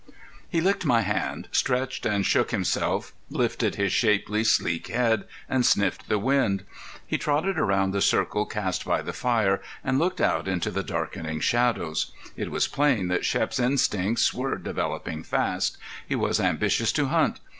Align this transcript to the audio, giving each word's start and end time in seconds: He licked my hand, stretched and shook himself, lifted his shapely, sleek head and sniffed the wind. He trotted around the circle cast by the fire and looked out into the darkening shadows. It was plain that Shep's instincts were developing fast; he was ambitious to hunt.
He 0.49 0.61
licked 0.61 0.83
my 0.83 1.01
hand, 1.01 1.47
stretched 1.51 2.07
and 2.07 2.25
shook 2.25 2.49
himself, 2.49 3.13
lifted 3.29 3.75
his 3.75 3.91
shapely, 3.93 4.43
sleek 4.43 4.87
head 4.87 5.25
and 5.47 5.63
sniffed 5.63 6.09
the 6.09 6.17
wind. 6.17 6.63
He 7.05 7.19
trotted 7.19 7.59
around 7.59 7.91
the 7.91 8.01
circle 8.01 8.47
cast 8.47 8.83
by 8.83 9.03
the 9.03 9.13
fire 9.13 9.61
and 9.83 9.99
looked 9.99 10.19
out 10.19 10.47
into 10.47 10.71
the 10.71 10.81
darkening 10.81 11.39
shadows. 11.39 12.11
It 12.35 12.49
was 12.49 12.67
plain 12.67 13.09
that 13.09 13.25
Shep's 13.25 13.59
instincts 13.59 14.33
were 14.33 14.57
developing 14.57 15.21
fast; 15.21 15.77
he 16.09 16.15
was 16.15 16.39
ambitious 16.39 16.91
to 16.93 17.05
hunt. 17.05 17.39